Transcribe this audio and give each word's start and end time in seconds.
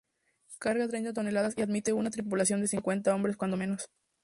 Carga 0.57 0.87
treinta 0.87 1.13
toneladas 1.13 1.53
y 1.55 1.61
admite 1.61 1.93
una 1.93 2.09
tripulación 2.09 2.59
de 2.61 2.67
cincuenta 2.67 3.13
hombres 3.13 3.37
cuando 3.37 3.55
menos. 3.55 3.87